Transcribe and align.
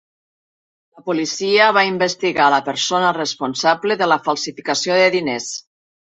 La 0.99 1.03
policia 1.09 1.67
va 1.77 1.83
investigar 1.89 2.47
la 2.53 2.59
persona 2.69 3.11
responsable 3.17 3.99
de 4.03 4.07
la 4.13 4.17
falsificació 4.29 4.97
de 5.01 5.05
diners. 5.17 5.51